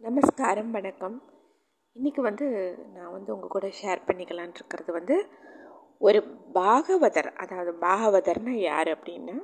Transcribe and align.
நமஸ்காரம் 0.00 0.70
வணக்கம். 0.70 1.22
இன்றைக்கி 1.96 2.20
வந்து 2.20 2.46
நான் 2.94 3.12
வந்து 3.12 3.34
உங்கள் 3.34 3.48
கூட 3.48 3.66
ஷேர் 3.66 4.00
பண்ணிக்கலான் 4.06 4.52
இருக்கிறது 4.54 4.92
வந்து 4.92 5.16
ஒரு 5.98 6.20
பாகவதர் 6.54 7.34
அதாவது 7.34 7.72
பாகவதர்னா 7.72 8.50
யார் 8.50 8.86
அப்படின்னா 8.86 9.36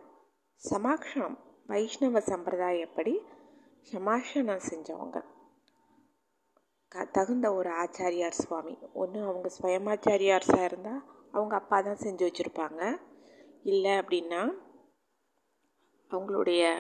சமாக்ஷணம் 0.62 1.36
வைஷ்ணவ 1.66 2.18
சம்பிரதாயப்படி 2.18 3.14
சமாஷணம் 3.92 4.62
செஞ்சவங்க. 4.68 5.24
க 6.89 7.05
தகுந்த 7.12 7.55
ஒரு 7.55 7.71
ஆச்சாரியார் 7.71 8.41
சுவாமி. 8.43 8.79
ஒன்று 8.93 9.23
அவங்க 9.23 9.50
ஸ்வயமாச்சாரியார்ஸாக 9.61 10.64
இருந்தால் 10.64 11.03
அவங்க 11.32 11.57
அப்பா 11.57 11.80
தான் 11.80 12.03
செஞ்சு 12.03 12.29
வச்சுருப்பாங்க. 12.29 12.98
இல்லை 13.62 13.91
அப்படின்னா 13.91 14.43
அவங்களுடைய 16.11 16.75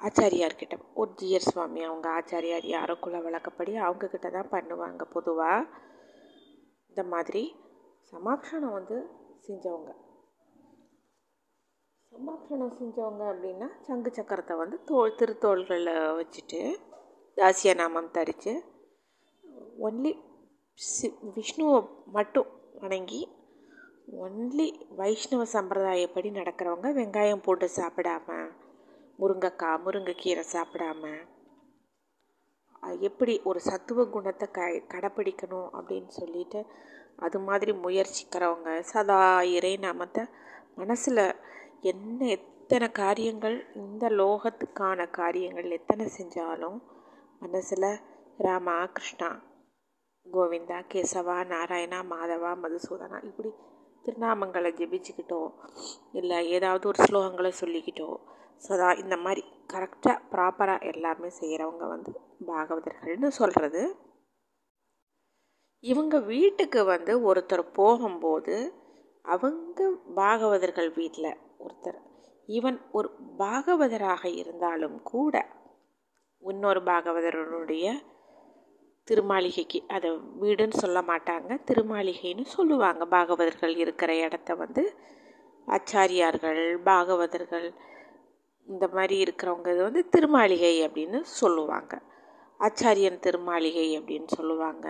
ஆச்சாரியார்கிட்ட 0.00 0.74
ஒரு 0.94 1.10
ஜியர் 1.18 1.48
சுவாமி 1.48 1.80
அவங்க 1.84 2.06
ஆச்சாரியார் 2.10 2.66
யாரோ 2.66 2.94
குல 2.98 3.16
வழக்கப்படி 3.20 3.72
அவங்கக்கிட்ட 3.78 4.28
தான் 4.30 4.52
பண்ணுவாங்க 4.52 5.04
பொதுவாக 5.12 5.66
இந்த 6.90 7.02
மாதிரி 7.04 7.42
சமாக்ஷணம் 8.12 8.72
வந்து 8.72 8.96
செஞ்சவங்க. 9.44 9.90
சமாக்ஷணம் 12.12 12.72
செஞ்சவங்க 12.78 13.24
அப்படின்னா 13.32 13.68
சங்கு 13.80 14.10
சக்கரத்தை 14.10 14.56
வந்து 14.56 14.78
தோல் 14.84 15.18
திருத்தோள்களில் 15.18 15.92
வச்சுட்டு 16.16 16.60
தாசிய 17.36 17.74
நாமம் 17.74 18.10
தரித்து 18.10 18.54
ஒன்லி 19.78 20.12
சி 20.78 21.08
விஷ்ணுவை 21.36 21.78
மட்டும் 22.12 22.50
வணங்கி 22.74 23.22
ஒன்லி 24.20 24.68
வைஷ்ணவ 24.96 25.42
சம்பிரதாயப்படி 25.52 26.30
நடக்கிறவங்க 26.30 26.90
வெங்காயம் 26.92 27.44
போட்டு 27.44 27.66
சாப்பிடாம 27.76 28.38
முருங்கைக்காய் 29.20 29.82
முருங்கைக்கீரை 29.84 30.44
சாப்பிடாம 30.52 31.02
எப்படி 33.00 33.34
ஒரு 33.44 33.60
சத்துவ 33.60 34.04
குணத்தை 34.06 34.46
க 34.50 34.68
கடைப்பிடிக்கணும் 34.92 35.68
அப்படின்னு 35.78 36.12
சொல்லிட்டு 36.12 36.60
அது 37.18 37.38
மாதிரி 37.38 37.72
முயற்சிக்கிறவங்க 37.82 38.70
சதா 38.82 39.18
இறை 39.50 39.72
நாமத்தை 39.76 40.22
மனசில் 40.76 41.24
என்ன 41.82 42.18
எத்தனை 42.36 42.88
காரியங்கள் 42.92 43.56
இந்த 43.76 44.04
லோகத்துக்கான 44.14 45.08
காரியங்கள் 45.10 45.68
எத்தனை 45.70 46.06
செஞ்சாலும் 46.18 46.78
மனசில் 47.40 47.90
ராமா 48.38 48.76
கிருஷ்ணா 48.92 49.30
கோவிந்தா 50.26 50.78
கேசவா 50.92 51.36
நாராயணா 51.44 52.00
மாதவா 52.10 52.50
மதுசூதனா 52.56 53.18
இப்படி 53.22 53.50
திருநாமங்களை 54.04 54.70
ஜெபிச்சுக்கிட்டோ 54.72 55.40
இல்லை 56.12 56.38
ஏதாவது 56.50 56.84
ஒரு 56.88 56.98
ஸ்லோகங்களை 57.04 57.52
சொல்லிக்கிட்டோ 57.60 58.10
சதா 58.60 58.92
இந்த 58.92 59.16
மாதிரி 59.16 59.42
கரெக்டாக 59.72 60.18
ப்ராப்பராக 60.30 60.86
எல்லாருமே 60.92 61.28
செய்கிறவங்க 61.40 61.88
வந்து 61.88 62.12
பாகவதர்கள்னு 62.46 63.28
சொல்கிறது 63.28 63.82
இவங்க 65.84 66.18
வீட்டுக்கு 66.18 66.84
வந்து 66.84 67.12
ஒருத்தர் 67.20 67.64
போகும்போது 67.72 68.56
அவங்க 69.24 69.80
பாகவதர்கள் 70.16 70.94
வீட்டில் 70.94 71.30
ஒருத்தர் 71.58 71.98
இவன் 72.48 72.78
ஒரு 72.90 73.08
பாகவதராக 73.38 74.24
இருந்தாலும் 74.34 75.02
கூட 75.02 75.34
இன்னொரு 76.42 76.82
பாகவதருடைய 76.82 77.86
திருமாளிகைக்கு 79.08 79.78
அதை 79.88 80.10
வீடுன்னு 80.40 80.76
சொல்ல 80.76 81.00
மாட்டாங்க 81.00 81.50
திருமாளிகைன்னு 81.70 82.44
சொல்லுவாங்க. 82.46 83.04
பாகவதர்கள் 83.06 83.76
இருக்கிற 83.76 84.16
இடத்த 84.16 84.54
வந்து 84.54 84.82
ஆச்சாரியார்கள் 85.68 86.78
பாகவதர்கள் 86.84 87.68
இந்த 88.72 88.86
மாதிரி 88.96 89.16
இருக்கிறவங்க 89.24 89.68
இது 89.74 89.82
வந்து 89.88 90.02
திருமாளிகை 90.14 90.74
அப்படின்னு 90.86 91.18
சொல்லுவாங்க. 91.40 91.92
ஆச்சாரியன் 92.60 93.22
திருமாளிகை 93.26 93.86
அப்படின்னு 93.98 94.28
சொல்லுவாங்க. 94.38 94.86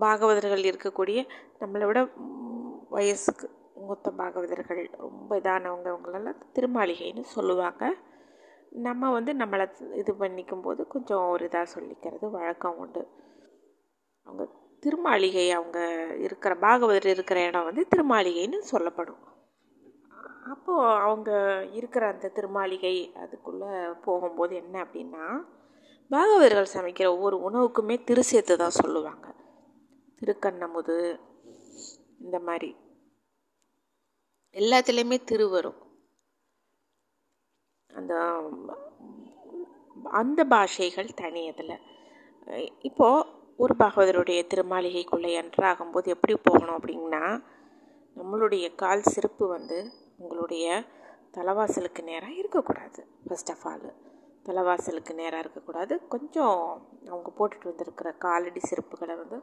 பாகவதர்கள் 0.00 0.68
இருக்கக்கூடிய 0.70 1.18
நம்மளை 1.60 1.86
விட 1.86 2.00
வயசுக்கு 2.96 3.46
மூத்த 3.86 4.10
பாகவதர்கள் 4.20 4.82
ரொம்ப 5.04 5.30
இதானவங்க 5.40 5.88
அவங்களெல்லாம் 5.94 6.40
திருமாளிகைன்னு 6.56 7.24
சொல்லுவாங்க. 7.36 7.82
நம்ம 8.86 9.10
வந்து 9.16 9.32
நம்மளை 9.32 9.66
இது 10.00 10.12
பண்ணிக்கும் 10.14 10.62
போது 10.62 10.80
கொஞ்சம் 10.86 11.26
ஒரு 11.28 11.44
இதாக 11.46 11.66
சொல்லிக்கிறது 11.74 12.26
வழக்கம் 12.30 12.78
உண்டு. 12.78 13.02
அவங்க 14.26 14.44
திருமாளிகை 14.82 15.46
அவங்க 15.58 15.78
இருக்கிற 16.26 16.52
பாகவதர் 16.64 17.08
இருக்கிற 17.14 17.38
இடம் 17.46 17.68
வந்து 17.68 17.84
திருமாளிகைன்னு 17.92 18.58
சொல்லப்படும். 18.72 19.22
அப்போது 20.50 21.00
அவங்க 21.00 21.30
இருக்கிற 21.72 22.06
அந்த 22.06 22.32
திருமாளிகை 22.34 23.14
அதுக்குள்ளே 23.14 23.70
போகும்போது 24.04 24.54
என்ன 24.56 24.84
அப்படின்னா 24.84 25.24
பாகவதர்கள் 26.10 26.74
சமைக்கிற 26.74 27.06
ஒவ்வொரு 27.06 27.36
உணவுக்குமே 27.48 28.04
திரு 28.04 28.24
சேர்த்து 28.24 28.56
தான் 28.56 28.78
சொல்லுவாங்க. 28.80 29.34
திருக்கண்ணமுது 30.20 31.20
இந்த 32.20 32.38
மாதிரி. 32.38 32.76
எல்லாத்துலேயுமே 34.52 35.24
திரு 35.24 35.48
வரும். 35.48 35.80
அந்த 37.90 38.14
அந்த 40.04 40.44
பாஷைகள் 40.44 41.14
தனி 41.14 41.48
அதில். 41.48 41.76
இப்போது 42.78 43.26
ஒரு 43.56 43.74
பாகவதருடைய 43.78 44.40
திருமாளிகைக்குள்ளே 44.54 45.30
என்ட்ராகும்போது 45.40 46.06
எப்படி 46.06 46.36
போகணும் 46.42 46.76
அப்படின்னா 46.76 47.44
நம்மளுடைய 48.16 48.74
கால் 48.74 49.02
சிறப்பு 49.02 49.46
வந்து 49.48 49.78
உங்களுடைய 50.18 50.66
தலைவாசலுக்கு 51.36 52.02
நேராக 52.02 52.32
இருக்கக்கூடாது. 52.32 53.00
ஃபஸ்ட் 53.26 53.50
ஆஃப் 53.54 53.66
ஆல் 53.70 53.88
தலைவாசலுக்கு 54.44 55.14
நேராக 55.14 55.38
இருக்கக்கூடாது. 55.38 55.94
கொஞ்சம் 56.08 56.58
அவங்க 57.06 57.30
போட்டுட்டு 57.38 57.64
வந்திருக்கிற 57.64 58.12
காலடி 58.12 58.60
செருப்புகளை 58.70 59.16
வந்து 59.22 59.38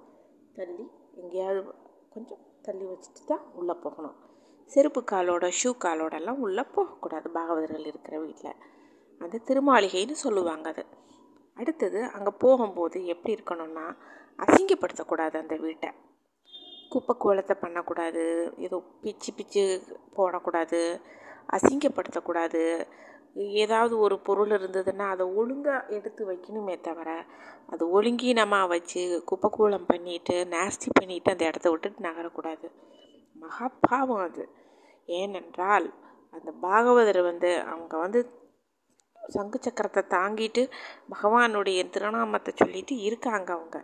தள்ளி 0.54 0.86
எங்கேயாவது 1.16 1.74
கொஞ்சம் 2.10 2.44
தள்ளி 2.62 2.86
வச்சுட்டு 2.86 3.24
தான் 3.26 3.44
உள்ளே 3.54 3.74
போகணும். 3.74 4.16
செருப்பு 4.72 5.04
காலோட 5.12 5.46
ஷூ 5.64 5.72
காலோடெல்லாம் 5.86 6.40
உள்ளே 6.40 6.64
போகக்கூடாது. 6.76 7.30
பாகவதர்கள் 7.34 7.86
இருக்கிற 7.86 8.20
வீட்டில் 8.20 8.56
அது 9.22 9.42
திருமாளிகைன்னு 9.48 10.16
சொல்லுவாங்க 10.24 10.70
அது. 10.70 10.86
அடுத்தது 11.58 12.00
அங்கே 12.16 12.32
போகும்போது 12.38 13.06
எப்படி 13.06 13.34
இருக்கணும்னா 13.36 13.86
அசிங்கப்படுத்தக்கூடாது 14.38 15.36
அந்த 15.38 15.56
வீட்டை. 15.56 15.90
குப்பை 16.96 17.14
கோலத்தை 17.18 17.56
பண்ணக்கூடாது 17.64 18.24
ஏதோ 18.66 18.78
பிச்சு 19.04 19.30
பிச்சு 19.38 19.64
போடக்கூடாது 20.18 20.80
அசிங்கப்படுத்தக்கூடாது. 21.56 22.62
ஏதாவது 23.62 23.94
ஒரு 24.00 24.16
பொருள் 24.20 24.52
இருந்ததுன்னா 24.58 25.06
அதை 25.14 25.26
ஒழுங்காக 25.40 25.90
எடுத்து 25.98 26.22
வைக்கணுமே 26.30 26.76
தவிர 26.82 27.10
அது 27.72 27.84
ஒழுங்கீனமாக 27.96 28.72
வச்சு 28.74 29.02
குப்பை 29.30 29.50
கூலம் 29.58 29.90
பண்ணிவிட்டு 29.92 30.36
நாஸ்தி 30.54 30.90
பண்ணிவிட்டு 31.00 31.34
அந்த 31.34 31.44
இடத்த 31.50 31.68
விட்டுட்டு 31.70 32.06
நகரக்கூடாது. 32.08 32.68
மகாபாவம் 33.36 34.24
அது. 34.28 34.44
ஏனென்றால் 35.10 35.88
அந்த 36.34 36.50
பாகவதர் 36.64 37.22
வந்து 37.32 37.52
அவங்க 37.72 37.96
வந்து 37.98 38.22
சங்கு 39.36 39.60
சக்கரத்தை 39.66 40.02
தாங்கிட்டு 40.16 40.64
பகவானுடைய 41.14 41.82
திருநாமத்தை 41.94 42.52
சொல்லிட்டு 42.56 42.96
இருக்காங்க 43.08 43.50
அவங்க. 43.58 43.78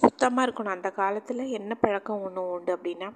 சுத்தமாக 0.00 0.46
இருக்கணும். 0.46 0.76
அந்த 0.76 0.90
காலத்தில் 1.00 1.52
என்ன 1.58 1.72
பழக்கம் 1.82 2.24
ஒன்று 2.26 2.42
உண்டு 2.54 2.72
அப்படின்னா 2.76 3.08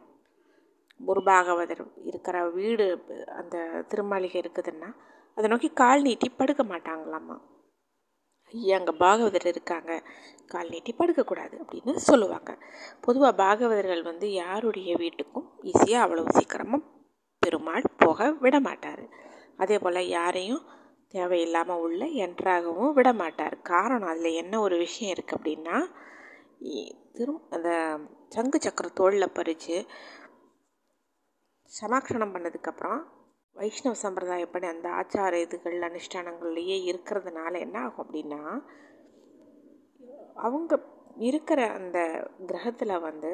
ஒரு 1.00 1.21
பாகவதர் 1.31 1.83
இருக்கிற 2.11 2.37
வீடு 2.56 2.87
அந்த 3.41 3.56
திருமாளிகை 3.91 4.39
இருக்குதுன்னா 4.43 4.88
அதை 5.37 5.49
நோக்கி 5.50 5.71
கால் 5.83 6.05
நீட்டி 6.06 6.28
படுக்க 6.31 6.62
மாட்டாங்களாம்மா 6.72 7.37
ஐயா 8.55 8.77
அங்கே 8.78 8.93
பாகவதர் 9.03 9.47
இருக்காங்க. 9.50 9.93
கால் 10.53 10.71
நீட்டி 10.75 10.93
படுக்கக்கூடாது 10.99 11.55
அப்படின்னு 11.62 11.93
சொல்லுவாங்க. 12.11 12.50
பொதுவாக 13.05 13.33
பாகவதர்கள் 13.43 14.03
வந்து 14.03 14.27
யாருடைய 14.43 14.93
வீட்டுக்கும் 15.03 15.49
ஈஸியாக 15.71 16.05
அவ்வளோ 16.05 16.25
சீக்கிரமாக 16.37 16.87
பெருமாள் 17.43 17.84
போக 18.03 18.31
விட 18.44 18.56
மாட்டார் 18.61 19.05
அதே 19.56 19.77
போல் 19.78 20.00
யாரையும் 20.17 20.65
தேவையில்லாமல் 21.15 21.83
உள்ள 21.84 22.03
என்ட்ராகவும் 22.25 22.94
விட 22.99 23.11
மாட்டார் 23.12 23.56
காரணம் 23.70 24.11
அதில் 24.12 24.38
என்ன 24.43 24.55
ஒரு 24.61 24.76
விஷயம் 24.76 25.12
இருக்குது 25.14 25.37
அப்படின்னா 25.38 25.76
திரும் 26.60 27.43
அந்த 27.50 27.69
சங்கு 28.28 28.58
சக்கர 28.58 28.88
தோளில் 28.94 29.34
பறித்து 29.34 29.76
சமாக்ஷணம் 31.72 32.34
பண்ணதுக்கப்புறம் 32.34 33.00
வைஷ்ணவ 33.56 33.96
சம்பிரதாயப்படி 34.02 34.66
அந்த 34.66 34.88
ஆச்சார 34.90 35.32
இதுகள் 35.37 35.87
அனுஷ்டானங்கள்லேயே 35.88 36.76
இருக்கிறதுனால 36.90 37.52
என்ன 37.58 37.78
ஆகும் 37.78 38.05
அப்படின்னா 38.05 38.40
அவங்க 40.37 40.75
இருக்கிற 41.20 41.60
அந்த 41.72 41.99
கிரகத்தில் 42.46 42.94
வந்து 43.00 43.32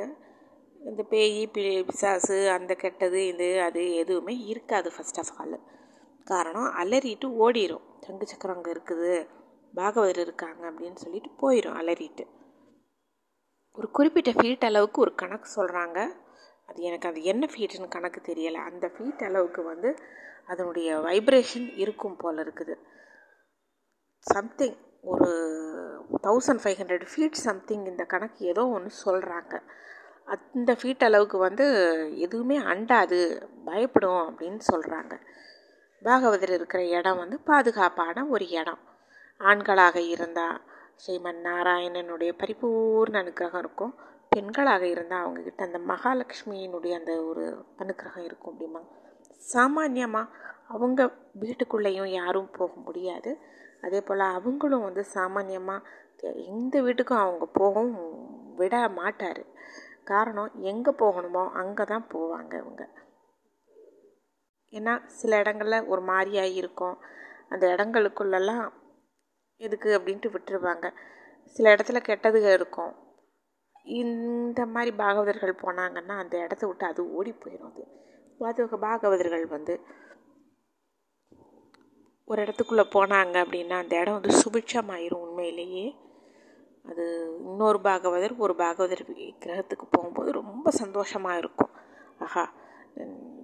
இந்த 0.81 1.03
பேய் 1.03 1.41
பிசாசு 1.89 2.39
அந்த 2.49 2.75
கெட்டது 2.75 3.21
இது 3.27 3.49
அது 3.61 3.83
எதுவுமே 3.95 4.35
இருக்காது 4.45 4.89
ஃபஸ்ட் 4.91 5.19
ஆஃப் 5.19 5.35
ஆல் 5.39 5.59
காரணம் 6.27 6.71
அலறிட்டு 6.73 7.29
ஓடிடும் 7.39 7.87
சங்கு 8.01 8.27
சக்கரம் 8.27 8.57
அங்கே 8.57 8.71
இருக்குது 8.71 9.13
பாகவதர் 9.75 10.21
இருக்காங்க 10.21 10.63
அப்படின்னு 10.71 10.95
சொல்லிட்டு 10.97 11.31
போயிடும் 11.43 11.79
அலறிட்டு. 11.79 12.25
ஒரு 13.79 13.89
குறிப்பிட்ட 13.97 14.31
ஃபீட் 14.39 14.67
அளவுக்கு 14.69 14.99
ஒரு 15.05 15.13
கணக்கு 15.23 15.49
சொல்கிறாங்க 15.59 15.99
அது 16.69 16.81
எனக்கு 16.89 17.09
அது 17.09 17.21
என்ன 17.33 17.45
ஃபீட்டுன்னு 17.53 17.95
கணக்கு 17.95 18.21
தெரியலை. 18.29 18.61
அந்த 18.71 18.87
ஃபீட் 18.95 19.23
அளவுக்கு 19.29 19.63
வந்து 19.73 19.91
அதனுடைய 20.53 20.89
வைப்ரேஷன் 21.07 21.67
இருக்கும் 21.83 22.17
போல் 22.23 22.39
இருக்குது. 22.45 22.75
சம்திங் 24.27 24.79
ஒரு 25.13 25.31
thousand 26.27 26.63
five 26.63 26.79
hundred 26.81 27.07
feet 27.13 27.43
something 27.47 27.85
இந்த 27.93 28.05
கணக்கு 28.13 28.41
ஏதோ 28.53 28.63
ஒன்று 28.77 28.91
சொல்கிறாங்க 29.05 29.55
அந்த 30.35 30.71
ஃபீட் 30.81 31.05
அளவுக்கு 31.09 31.39
வந்து 31.39 31.65
எதுவுமே 32.27 32.57
அண்டாது 32.73 33.19
பயப்படும் 33.65 34.23
அப்படின்னு 34.29 34.63
சொல்கிறாங்க 34.73 35.15
பாகவதர் 36.03 36.55
இருக்கிற 36.59 36.81
இடம் 36.99 37.21
வந்து 37.23 37.37
பாதுகாப்பான 37.51 38.25
ஒரு 38.35 38.47
இடம். 38.61 38.81
ஆண்களாக 39.41 39.99
இருந்தால் 40.15 40.59
ஸ்ரீமன் 41.03 41.41
நாராயணனுடைய 41.47 42.33
பரிபூர்ண 42.41 43.21
அனுக்கிரகம் 43.23 43.63
இருக்கும். 43.65 43.95
பெண்களாக 44.33 44.85
இருந்தால் 44.93 45.25
அவங்கக்கிட்ட 45.25 45.63
அந்த 45.69 45.81
மகாலட்சுமியினுடைய 45.91 46.93
அந்த 47.01 47.13
ஒரு 47.31 47.45
அனுக்கிரகம் 47.83 48.27
இருக்கும் 48.29 48.53
அப்படிமா 48.53 48.83
சாமானியமாக 49.53 50.33
அவங்க 50.75 51.01
வீட்டுக்குள்ளேயும் 51.43 52.11
யாரும் 52.21 52.51
போக 52.59 52.73
முடியாது. 52.87 53.31
அதே 53.87 54.01
போல் 54.09 54.25
அவங்களும் 54.37 54.87
வந்து 54.89 55.03
சாமானியமாக 55.17 56.33
எந்த 56.53 56.75
வீட்டுக்கும் 56.87 57.23
அவங்க 57.25 57.45
போகவும் 57.59 57.97
விட 58.61 58.75
மாட்டார். 59.01 59.43
காரணம் 60.11 60.55
எங்கே 60.71 60.93
போகணுமோ 61.03 61.43
அங்கே 61.63 61.85
தான் 61.93 62.07
போவாங்க 62.15 62.55
அவங்க 62.63 62.83
ஏன்னா 64.73 64.95
சில 65.19 65.37
இடங்களில் 65.43 65.89
ஒரு 65.93 66.03
மாதிரியாக 66.11 66.57
இருக்கும். 66.61 66.97
அந்த 67.53 67.65
இடங்களுக்குள்ளெல்லாம் 67.75 68.65
எதுக்கு 69.57 69.99
அப்படின்ட்டு 69.99 70.29
விட்டுருவாங்க. 70.35 70.95
சில 71.45 71.75
இடத்துல 71.75 72.01
கெட்டதுக 72.09 72.53
இருக்கும். 72.53 73.03
இந்த 73.85 74.67
மாதிரி 74.67 74.97
பாகவதர்கள் 74.97 75.61
போனாங்கன்னா 75.63 76.15
அந்த 76.19 76.39
இடத்த 76.39 76.67
விட்டு 76.67 76.87
அது 76.87 77.13
ஓடி 77.13 77.33
போயிடும் 77.33 77.71
அது. 77.71 77.85
அது 78.41 78.79
பாகவதர்கள் 78.79 79.47
வந்து 79.47 79.81
ஒரு 82.25 82.43
இடத்துக்குள்ளே 82.43 82.85
போனாங்க 82.95 83.37
அப்படின்னா 83.45 83.71
அந்த 83.71 84.01
இடம் 84.01 84.21
வந்து 84.21 84.39
சுபிட்சமாயிரும் 84.43 85.25
உண்மையிலேயே. 85.27 85.97
அது 86.83 87.05
இன்னொரு 87.45 87.79
பாகவதர் 87.79 88.37
ஒரு 88.37 88.55
பாகவதர் 88.55 89.03
கிரகத்துக்கு 89.39 89.87
போகும்போது 89.91 90.33
ரொம்ப 90.33 90.71
சந்தோஷமாக 90.71 91.39
இருக்கும். 91.39 91.71
ஆஹா 92.19 92.53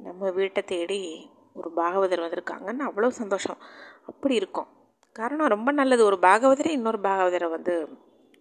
நம்ம 0.03 0.31
வீட்டை 0.31 0.63
தேடி 0.63 1.31
ஒரு 1.55 1.71
பாகவதர் 1.77 2.25
வந்திருக்காங்கன்னு 2.25 2.89
அவ்வளோ 2.89 3.09
சந்தோஷம். 3.09 3.59
அப்படி 4.05 4.35
இருக்கும். 4.35 4.80
காரணம் 5.17 5.53
ரொம்ப 5.55 5.71
நல்லது. 5.81 6.03
ஒரு 6.11 6.19
பாகவதரை 6.29 6.73
இன்னொரு 6.79 6.99
பாகவதரை 7.09 7.49
வந்து 7.57 7.75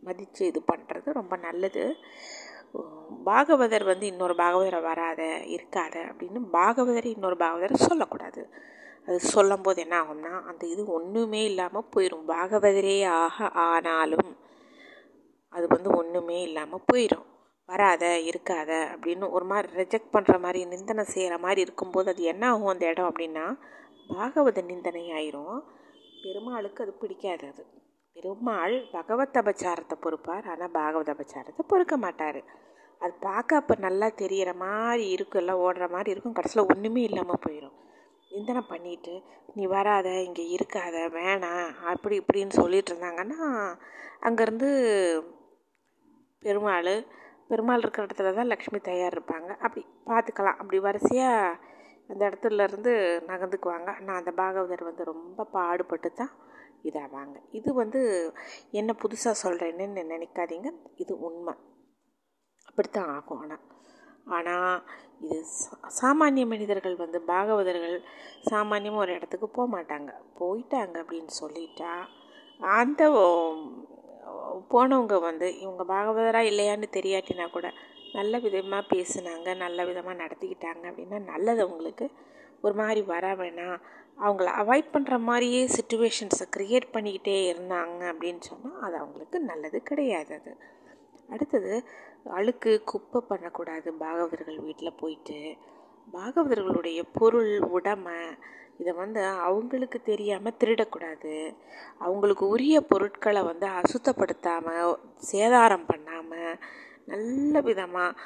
மதித்து 0.04 0.42
இது 0.52 0.60
பண்ணுறது 0.72 1.08
ரொம்ப 1.20 1.36
நல்லது. 1.46 1.84
பாகவதர் 3.30 3.86
வந்து 3.92 4.06
இன்னொரு 4.12 4.34
பாகவதரை 4.42 4.80
வராத 4.90 5.22
இருக்காத 5.56 5.96
அப்படின்னு 6.10 6.40
பாகவதரை 6.58 7.10
இன்னொரு 7.16 7.38
பாகவதரை 7.44 7.78
சொல்லக்கூடாது. 7.88 8.42
அது 9.08 9.18
சொல்லும் 9.34 9.64
போது 9.66 9.80
என்ன 9.86 9.96
ஆகும்னா 10.02 10.34
அந்த 10.50 10.64
இது 10.74 10.82
ஒன்றுமே 10.98 11.42
இல்லாமல் 11.52 11.90
போயிடும் 11.94 12.26
பாகவதரே 12.34 12.98
ஆக 13.22 13.48
ஆனாலும் 13.68 14.30
அது 15.54 15.66
வந்து 15.76 15.90
ஒன்றுமே 16.00 16.38
இல்லாமல் 16.48 16.86
போயிடும் 16.90 17.26
வராத 17.70 18.06
இருக்காத 18.30 18.72
அப்படின்னு 18.94 19.26
ஒரு 19.36 19.46
மாதிரி 19.52 19.68
ரிஜெக்ட் 19.82 20.14
பண்ணுற 20.16 20.36
மாதிரி 20.46 20.60
நிந்தனை 20.74 21.04
செய்கிற 21.14 21.36
மாதிரி 21.46 21.62
இருக்கும்போது 21.66 22.12
அது 22.14 22.24
என்ன 22.34 22.44
ஆகும் 22.52 22.72
அந்த 22.74 22.86
இடம் 22.92 23.10
அப்படின்னா 23.12 23.46
பாகவத 24.12 24.62
நிந்தனை 24.72 25.04
ஆயிரும். 25.18 25.60
பெருமாளுக்கு 26.24 26.84
அது 26.86 26.94
பிடிக்காது 27.02 27.46
அது. 27.52 27.64
பெருமாள் 28.16 28.76
பகவத் 28.96 29.38
அபச்சாரத்தை 29.42 29.96
பொறுப்பார். 30.06 30.46
ஆனால் 30.54 30.74
பாகவத 30.80 31.12
அபச்சாரத்தை 31.16 31.64
பொறுக்க 31.68 31.98
மாட்டார். 31.98 32.42
அது 33.02 33.14
பார்க்க 33.28 33.62
அப்போ 33.62 33.76
நல்லா 33.88 34.08
தெரிகிற 34.22 34.52
மாதிரி 34.66 35.06
இருக்கும். 35.16 35.42
எல்லாம் 35.44 35.62
ஓடுற 35.66 35.86
மாதிரி 35.96 36.12
இருக்கும். 36.14 36.38
கடைசியில் 36.40 36.70
ஒன்றுமே 36.74 37.04
இல்லாமல் 37.10 37.44
போயிடும் 37.46 37.78
நிந்தனை 38.32 38.62
பண்ணிட்டு 38.72 39.14
நீ 39.56 39.64
வராத 39.76 40.08
இங்கே 40.26 40.44
இருக்காத 40.56 40.98
வேணாம் 41.16 41.70
அப்படி 41.92 42.16
இப்படின்னு 42.22 42.54
சொல்லிட்டு 42.62 42.92
இருந்தாங்கன்னா 42.94 43.40
அங்கேருந்து 44.28 44.70
பெருமாள் 46.44 46.94
பெருமாள் 47.50 47.84
இருக்கிற 47.84 48.06
இடத்துல 48.08 48.34
தான் 48.34 48.52
லக்ஷ்மி 48.52 48.80
தயார் 48.80 49.16
இருப்பாங்க. 49.16 49.50
அப்படி 49.66 49.82
பார்த்துக்கலாம். 50.10 50.60
அப்படி 50.62 50.80
வரிசையாக 50.80 51.58
அந்த 52.10 52.22
இடத்துலருந்து 52.26 52.92
நகர்ந்துக்குவாங்க. 53.28 53.90
ஆனால் 54.00 54.20
அந்த 54.22 54.32
பாகவதர் 54.32 54.84
வந்து 54.84 55.04
ரொம்ப 55.04 55.48
பாடுபட்டு 55.54 56.12
தான் 56.12 56.34
இதாவாங்க 56.84 57.38
இது 57.52 57.70
வந்து 57.74 58.02
என்ன 58.72 58.92
புதுசாக 59.02 59.42
சொல்கிறேன்னு 59.44 60.04
நினைக்காதீங்க. 60.14 60.70
இது 60.96 61.14
உண்மை. 61.20 61.56
அப்படித்தான் 62.68 63.12
ஆகும் 63.16 63.42
ஆனால் 63.42 63.64
ஆனால் 64.28 64.76
இது 65.22 65.38
சாமானிய 66.00 66.46
மனிதர்கள் 66.46 66.96
வந்து 66.96 67.20
பாகவதர்கள் 67.24 67.96
சாமானியமாக 68.50 69.04
ஒரு 69.04 69.12
இடத்துக்கு 69.14 69.48
போக 69.50 69.68
மாட்டாங்க 69.68 70.12
போயிட்டாங்க 70.40 70.96
அப்படின்னு 71.04 71.34
சொல்லிட்டா 71.42 71.94
அந்த 72.76 73.02
போனவங்க 74.70 75.16
வந்து 75.20 75.48
இவங்க 75.60 75.84
பாகவதராக 75.84 76.50
இல்லையான்னு 76.52 76.88
தெரியாட்டினா 76.94 77.46
கூட 77.52 77.68
நல்ல 78.18 78.40
விதமாக 78.40 78.84
பேசுனாங்க 78.96 79.56
நல்ல 79.56 79.86
விதமாக 79.86 80.22
நடத்திக்கிட்டாங்க 80.24 80.84
அப்படின்னா 80.90 81.20
நல்லது 81.32 81.62
அவங்களுக்கு. 81.66 82.08
ஒரு 82.62 82.74
மாதிரி 82.74 83.02
வர 83.14 83.26
வேணாம். 83.36 83.78
அவங்கள 84.26 84.50
அவாய்ட் 84.62 84.94
பண்ணுற 84.94 85.18
மாதிரியே 85.20 85.62
சுச்சுவேஷன்ஸை 85.76 86.46
க்ரியேட் 86.56 86.88
பண்ணிக்கிட்டே 86.96 87.36
இருந்தாங்க 87.52 88.02
அப்படின்னு 88.12 88.42
சொன்னால் 88.50 88.82
அது 88.86 88.96
அவங்களுக்கு 88.98 89.40
நல்லது 89.52 89.80
கிடையாது 89.84 90.34
அது. 90.40 90.54
அடுத்தது 91.30 91.74
அழுக்கு 92.38 92.72
குப்பை 92.84 93.20
பண்ணக்கூடாது 93.28 93.90
பாகவதர்கள் 94.04 94.60
வீட்டில் 94.68 95.00
போயிட்டு. 95.02 95.40
பாகவதர்களுடைய 96.14 97.00
பொருள் 97.20 97.54
உடமை 97.78 98.20
இதை 98.78 98.92
வந்து 98.94 99.22
அவங்களுக்கு 99.48 100.02
தெரியாமல் 100.02 100.58
திருடக்கூடாது. 100.62 101.34
அவங்களுக்கு 101.98 102.46
உரிய 102.48 102.78
பொருட்களை 102.82 103.42
வந்து 103.44 103.68
அசுத்தப்படுத்தாமல் 103.80 104.94
சேதாரம் 105.32 105.90
பண்ணாமல் 105.92 106.54
நல்ல 107.12 107.62
விதமாக 107.70 108.18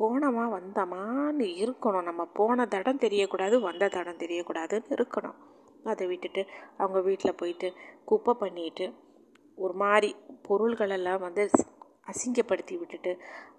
போனோமா 0.00 0.44
வந்தோமான்னு 0.56 1.46
இருக்கணும். 1.62 2.08
நம்ம 2.10 2.22
போன 2.38 2.66
தடம் 2.74 3.02
தெரியக்கூடாது 3.04 3.56
வந்த 3.68 3.90
தடம் 3.96 4.22
தெரியக்கூடாதுன்னு 4.22 4.94
இருக்கணும். 4.96 5.38
அதை 5.90 6.04
விட்டுட்டு 6.10 6.42
அவங்க 6.80 6.98
வீட்டில் 7.08 7.38
போயிட்டு 7.40 7.68
குப்பை 8.10 8.32
பண்ணிட்டு 8.42 8.86
ஒரு 9.58 9.74
மாதிரி 9.82 10.10
பொருள்களெல்லாம் 10.46 11.22
வந்து 11.26 11.42
அசிங்கப்படுத்தி 12.10 12.74
விட்டுட்டு 12.78 13.12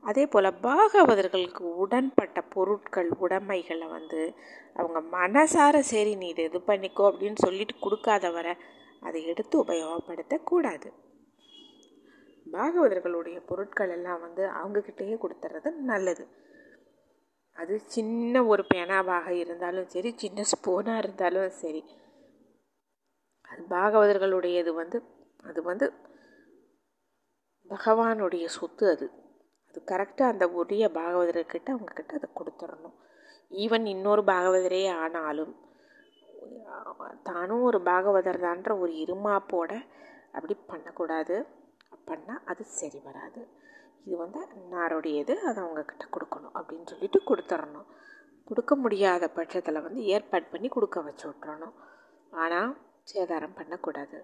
அதே 0.09 0.24
போல் 0.25 0.57
பாகவதர்களுக்கு 0.65 1.63
உடன்பட்ட 1.83 2.39
பொருட்கள் 2.56 3.09
உடைமைகளை 3.24 3.88
வந்து 3.88 4.21
அவங்க 4.80 5.00
மனசார 5.18 5.75
சரி 5.91 6.13
நீ 6.21 6.27
இதை 6.33 6.45
இது 6.50 6.59
பண்ணிக்கோ 6.69 7.03
அப்படின்னு 7.12 7.39
சொல்லிட்டு 7.45 7.75
கொடுக்காத 7.85 8.31
வர 8.38 8.47
அதை 9.01 9.21
எடுத்து 9.31 9.56
உபயோகப்படுத்தக்கூடாது. 9.63 10.89
பாகவதர்களுடைய 12.54 13.38
பொருட்கள் 13.45 13.90
எல்லாம் 13.90 14.22
வந்து 14.22 14.44
அவங்கக்கிட்டேயே 14.60 15.16
கொடுத்துறது 15.24 15.69
நல்லது. 15.92 16.26
அது 17.57 17.80
சின்ன 17.86 18.45
ஒரு 18.45 18.64
பேனாவாக 18.74 19.28
இருந்தாலும் 19.28 19.88
சரி 19.88 20.14
சின்ன 20.16 20.44
ஸ்பூனாக 20.52 20.98
இருந்தாலும் 20.98 21.50
சரி. 21.50 21.81
அது 23.50 23.64
பாகவதர்களுடையது 23.69 24.72
வந்து 24.74 24.98
அது 25.44 25.64
வந்து 25.64 25.86
பகவானுடைய 27.69 28.45
சொத்து 28.45 28.86
அது. 28.90 29.06
அது 29.68 29.80
கரெக்டாக 29.92 30.33
அந்த 30.33 30.45
உரிய 30.50 30.86
பாகவதர்கிட்ட 30.94 31.69
அவங்கக்கிட்ட 31.76 32.14
அதை 32.14 32.30
கொடுத்துடணும். 32.40 32.98
ஈவன் 33.52 33.86
இன்னொரு 33.86 34.22
பாகவதரே 34.22 34.83
ஆனாலும் 34.94 35.54
தானும் 37.24 37.64
ஒரு 37.64 37.80
பாகவதர் 37.80 38.44
தான்ற 38.45 38.80
ஒரு 38.80 38.92
இருமாப்போட 38.92 39.72
அப்படி 40.31 40.56
பண்ணக்கூடாது. 40.68 41.36
பண்ணால் 42.09 42.44
அது 42.45 42.64
சரி 42.80 43.00
வராது. 43.06 43.42
இது 44.06 44.16
வந்து 44.18 44.40
நாருடையது 44.71 45.33
அதை 45.47 45.59
அவங்கக்கிட்ட 45.64 46.06
கொடுக்கணும் 46.16 46.56
அப்படின்னு 46.56 46.88
சொல்லிட்டு 46.88 47.19
கொடுத்துடணும் 47.30 47.90
கொடுக்க 48.44 48.76
முடியாத 48.76 49.28
பட்சத்தில் 49.28 49.81
வந்து 49.81 50.02
ஏற்பாடு 50.06 50.45
பண்ணி 50.45 50.69
கொடுக்க 50.69 51.02
வச்சு 51.02 51.26
விட்றணும் 51.28 51.76
ஆனால் 52.33 52.71
சேதாரம் 53.12 53.57
பண்ணக்கூடாது. 53.59 54.18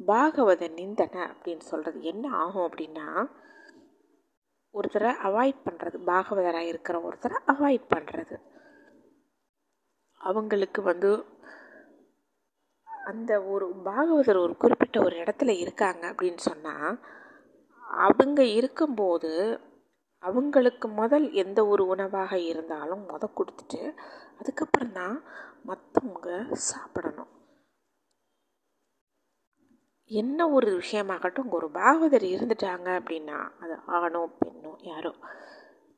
பாகவத 0.00 0.68
நிந்தனை 0.78 1.22
அப்படின்னு 1.32 1.64
சொல்கிறது 1.64 1.98
என்ன 2.02 2.24
ஆகும் 2.36 2.66
அப்படின்னா 2.68 3.06
ஒருத்தரை 4.74 5.10
அவாய்ட் 5.22 5.60
பண்ணுறது 5.64 5.96
பாகவதராக 6.04 6.70
இருக்கிற 6.72 6.96
ஒருத்தரை 7.00 7.36
அவாய்ட் 7.46 7.86
பண்ணுறது 7.94 8.36
அவங்களுக்கு 10.20 10.80
வந்து 10.82 11.10
அந்த 13.10 13.32
ஒரு 13.52 13.66
பாகவதர் 13.88 14.40
ஒரு 14.44 14.54
குறிப்பிட்ட 14.56 14.96
ஒரு 15.06 15.14
இடத்துல 15.22 15.52
இருக்காங்க 15.62 16.02
அப்படின்னு 16.12 16.42
சொன்னால் 16.50 16.98
அவங்க 18.02 18.40
இருக்கும்போது 18.58 19.32
அவங்களுக்கு 20.22 20.86
முதல் 21.00 21.26
எந்த 21.42 21.60
ஒரு 21.72 21.82
உணவாக 21.86 22.34
இருந்தாலும் 22.50 23.02
முத 23.10 23.24
கொடுத்துட்டு 23.38 23.80
அதுக்கப்புறம் 24.38 24.94
தான் 25.00 25.16
மற்றவங்க 25.68 26.28
சாப்பிடணும். 26.70 27.32
என்ன 30.10 30.48
ஒரு 30.56 30.68
விஷயமாகட்டும் 30.80 31.52
ஒரு 31.56 31.66
பாகவதர் 31.78 32.26
இருந்துட்டாங்க 32.34 32.88
அப்படின்னா 33.00 33.38
அது 33.62 33.76
ஆணோ 33.98 34.22
பெண்ணோ 34.40 34.72
யாரோ 34.90 35.12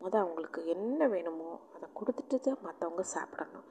முத 0.02 0.14
அவங்களுக்கு 0.25 0.60
என்ன 0.75 1.08
வேணுமோ 1.14 1.50
அதை 1.75 1.86
கொடுத்துட்டு 1.98 2.38
தான் 2.46 2.62
மற்றவங்க 2.66 3.04
சாப்பிடணும். 3.14 3.68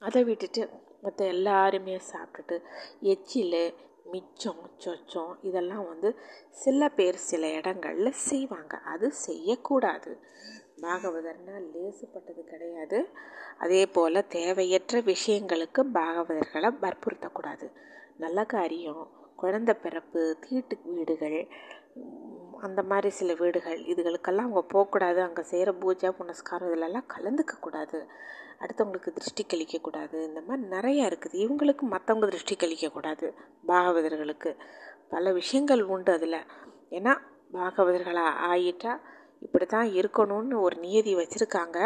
அதை 0.00 0.24
விட்டுட்டு 0.24 0.68
மற்ற 1.02 1.24
எல்லாருமே 1.24 2.00
சாப்பிட்டுட்டு 2.12 2.62
எச்சில் 3.00 3.74
மிச்சம் 4.04 4.70
சொச்சம் 4.78 5.32
இதெல்லாம் 5.42 5.86
வந்து 5.86 6.16
சில 6.50 6.88
பேர் 6.88 7.14
சில 7.14 7.50
இடங்களில் 7.50 8.18
செய்வாங்க. 8.28 8.76
அது 8.76 9.12
செய்யக்கூடாது. 9.12 10.18
பாகவதர்னால் 10.76 11.66
லேசுப்பட்டது 11.74 12.42
கிடையாது. 12.44 13.08
அதே 13.58 13.86
போல் 13.86 14.26
தேவையற்ற 14.28 15.00
விஷயங்களுக்கு 15.00 15.82
பாகவதர்களை 15.94 16.70
வற்புறுத்தக்கூடாது. 16.80 17.72
நல்ல 18.16 18.44
காரியம். 18.44 19.10
குழந்த 19.42 19.72
பிறப்பு 19.74 20.36
தீட்டு 20.40 20.78
வீடுகள் 20.84 21.48
அந்த 22.60 22.82
மாதிரி 22.82 23.10
சில 23.10 23.34
வீடுகள் 23.34 23.78
இதுகளுக்கெல்லாம் 23.80 24.46
அவங்க 24.46 24.62
போகக்கூடாது. 24.62 25.20
அங்கே 25.20 25.42
செய்கிற 25.42 25.72
பூஜை 25.72 26.10
புனஸ்காரம் 26.10 26.68
இதிலெல்லாம் 26.68 27.08
கலந்துக்கக்கூடாது. 27.16 28.06
அடுத்தவங்களுக்கு 28.60 29.12
திருஷ்டி 29.12 29.44
கழிக்கக்கூடாது. 29.46 30.22
இந்த 30.22 30.40
மாதிரி 30.40 30.68
நிறையா 30.68 31.06
இருக்குது. 31.06 31.46
இவங்களுக்கு 31.46 31.84
மற்றவங்க 31.90 32.28
திருஷ்டி 32.28 32.56
கழிக்கக்கூடாது. 32.56 33.34
பாகவதர்களுக்கு. 33.66 34.58
பல 35.08 35.32
விஷயங்கள் 35.32 35.82
உண்டு 35.82 36.12
அதில். 36.12 36.44
ஏன்னா 36.90 37.14
பாகவதர்களாக 37.52 38.32
ஆயிட்டா 38.52 39.00
இப்படி 39.40 39.66
தான் 39.66 39.86
இருக்கணும்னு 39.86 40.60
ஒரு 40.60 40.76
நியதி 40.76 41.14
வச்சுருக்காங்க. 41.14 41.78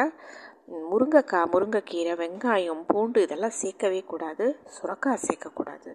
முருங்கைக்காய் 0.90 1.50
முருங்கைக்கீரை 1.52 2.14
வெங்காயம் 2.14 2.84
பூண்டு 2.86 3.22
இதெல்லாம் 3.22 3.56
சேர்க்கவே 3.62 4.04
கூடாது. 4.04 4.56
சுரக்காய் 4.82 5.24
சேர்க்கக்கூடாது. 5.28 5.90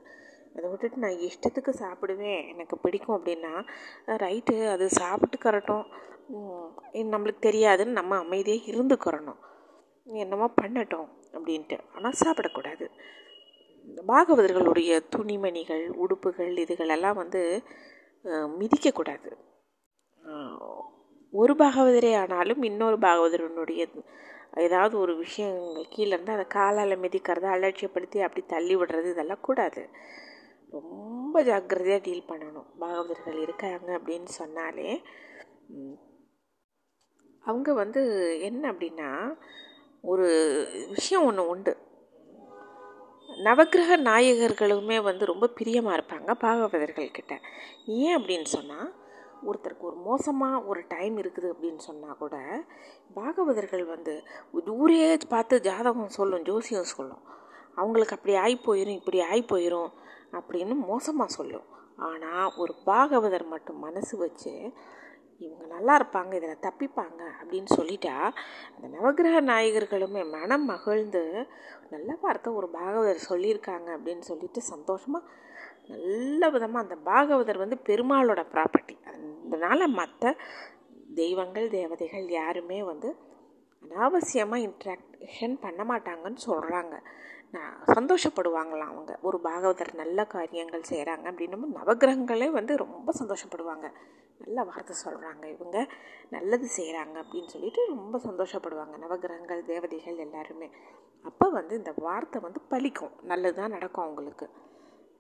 அதை 0.56 0.66
விட்டுட்டு 0.70 1.04
நான் 1.04 1.22
இஷ்டத்துக்கு 1.28 1.72
சாப்பிடுவேன். 1.84 2.42
எனக்கு 2.54 2.76
பிடிக்கும் 2.84 3.18
அப்படின்னா 3.18 3.54
ரைட்டு 4.26 4.56
அது 4.74 4.86
சாப்பிட்டுக்கறட்டும் 5.02 5.86
நம்மளுக்கு 7.14 7.42
தெரியாதுன்னு 7.50 8.00
நம்ம 8.00 8.18
அமைதியாக 8.24 8.70
இருந்துக்கிறணும் 8.72 9.40
என்னமோ 10.24 10.48
பண்ணட்டும் 10.62 11.08
அப்படின்ட்டு. 11.36 11.78
ஆனால் 11.96 12.20
சாப்பிடக்கூடாது. 12.24 12.86
பாகவதர்களுடைய 14.12 14.92
துணிமணிகள் 15.16 15.86
உடுப்புகள் 16.04 16.52
இதுகளெல்லாம் 16.64 17.20
வந்து 17.22 17.42
மிதிக்கக்கூடாது. 18.60 19.30
ஒரு 21.34 21.54
பாகவதரே 21.62 22.12
ஆனாலும் 22.22 22.62
இன்னொரு 22.70 22.98
பாகவதரனுடைய 23.06 23.82
ஏதாவது 24.66 24.96
ஒரு 25.04 25.14
விஷயங்கள் 25.24 25.92
கீழே 25.94 26.12
இருந்து 26.14 26.36
அதை 26.36 26.46
காலால் 26.56 27.02
மிதிக்கிறத 27.04 27.48
அலட்சியப்படுத்தி 27.56 28.20
அப்படி 28.26 28.42
தள்ளி 28.54 28.76
விடுறது 28.80 29.10
இதெல்லாம் 29.14 29.46
கூடாது. 29.48 29.82
ரொம்ப 30.78 31.42
ஜாக்கிரதையாக 31.50 32.04
டீல் 32.06 32.30
பண்ணணும். 32.32 32.70
பாகவதர்கள் 32.82 33.40
இருக்காங்க 33.46 33.90
அப்படின்னு 33.98 34.32
சொன்னாலே 34.40 34.90
அவங்க 37.44 37.70
வந்து 37.74 38.02
என்ன 38.50 38.62
அப்படின்னா 38.72 39.10
ஒரு 40.04 40.28
விஷயம் 40.96 41.26
ஒன்று 41.30 41.44
உண்டு. 41.54 41.74
நவகிரக 43.46 43.96
நாயகர்களுமே 44.10 44.98
வந்து 45.08 45.24
ரொம்ப 45.32 45.46
பிரியமாக 45.58 45.98
இருப்பாங்க 45.98 46.32
பாகவதர்கள்கிட்ட 46.44 47.34
ஏன் 48.04 48.16
அப்படின்னு 48.18 48.48
சொன்னால் 48.56 48.90
ஒருத்தருக்கு 49.48 49.90
ஒரு 49.90 49.98
மோசமாக 50.08 50.64
ஒரு 50.72 50.82
டைம் 50.94 51.16
இருக்குது 51.22 51.52
அப்படின்னு 51.54 51.82
சொன்னால் 51.88 52.18
கூட 52.18 52.38
பாகவதர்கள் 53.18 53.84
வந்து 53.94 54.14
ஊரே 54.78 54.98
பார்த்து 55.34 55.56
ஜாதகம் 55.68 56.16
சொல்லும் 56.18 56.48
ஜோசியம் 56.50 56.92
சொல்லும். 56.96 57.24
அவங்களுக்கு 57.76 58.16
அப்படி 58.18 58.36
ஆகி 58.44 58.58
போயிடும் 58.68 59.00
இப்படி 59.00 59.20
ஆகி 59.30 59.44
போயிடும் 59.54 59.92
அப்படின்னு 60.34 60.76
மோசமாக 60.86 61.36
சொல்லும். 61.38 61.68
ஆனால் 62.00 62.54
ஒரு 62.58 62.74
பாகவதர் 62.86 63.46
மட்டும் 63.46 63.80
மனசு 63.80 64.14
வச்சு 64.18 64.54
இவங்க 65.42 65.66
நல்லா 65.68 65.94
இருப்பாங்க 66.00 66.32
இதில் 66.34 66.64
தப்பிப்பாங்க 66.66 67.22
அப்படின்னு 67.40 67.70
சொல்லிட்டா 67.78 68.16
அந்த 68.72 68.88
நவகிரக 68.88 69.42
நாயகர்களுமே 69.42 70.22
மனம் 70.30 70.66
மகிழ்ந்து 70.66 71.22
நல்ல 71.90 72.18
வார்த்தை 72.22 72.50
ஒரு 72.54 72.68
பாகவதர் 72.74 73.28
சொல்லியிருக்காங்க 73.30 73.90
அப்படின்னு 73.98 74.20
சொல்லிட்டு 74.22 74.62
சந்தோஷமாக 74.62 75.30
நல்ல 75.90 76.50
விதமாக 76.50 76.84
அந்த 76.84 76.96
பாகவதர் 77.06 77.58
வந்து 77.58 77.78
பெருமாளோட 77.88 78.42
ப்ராப்பர்ட்டி 78.54 78.98
அதனால் 79.08 79.94
மற்ற 79.94 80.34
தெய்வங்கள் 81.16 81.68
தேவதைகள் 81.70 82.28
யாருமே 82.32 82.80
வந்து 82.84 83.10
அனாவசியமாக 83.84 84.66
இன்ட்ராக்ஷன் 84.66 85.56
பண்ண 85.62 85.84
மாட்டாங்கன்னு 85.84 86.42
சொல்கிறாங்க 86.44 86.96
சந்தோஷப்படுவாங்களாம் 87.96 88.92
அவங்க? 88.92 89.20
ஒரு 89.22 89.40
பாகவதர் 89.44 89.94
நல்ல 89.94 90.26
காரியங்கள் 90.26 90.90
செய்கிறாங்க 90.90 91.26
அப்படின்னும் 91.32 91.76
நவகிரகங்களே 91.78 92.50
வந்து 92.52 92.78
ரொம்ப 92.78 93.12
சந்தோஷப்படுவாங்க. 93.20 93.88
நல்ல 94.38 94.64
வார்த்தை 94.64 94.96
சொல்கிறாங்க 95.06 95.46
இவங்க 95.46 95.88
நல்லது 96.30 96.68
செய்கிறாங்க 96.78 97.16
அப்படின்னு 97.24 97.46
சொல்லிட்டு 97.46 97.88
ரொம்ப 97.88 98.18
சந்தோஷப்படுவாங்க 98.18 98.98
நவகிரகங்கள் 98.98 99.66
தேவதைகள் 99.66 100.18
எல்லாருமே. 100.18 100.70
அப்போ 101.24 101.50
வந்து 101.50 101.76
இந்த 101.76 101.94
வார்த்தை 101.98 102.42
வந்து 102.42 102.62
பழிக்கும் 102.70 103.16
நல்லது 103.22 103.56
தான் 103.56 103.72
நடக்கும் 103.72 104.04
அவங்களுக்கு. 104.04 104.50